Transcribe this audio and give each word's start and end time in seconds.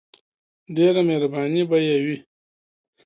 ډیره 0.75 1.01
مهربانی 1.09 1.63
به 1.69 1.77
یی 1.87 1.99
وی. 2.05 2.17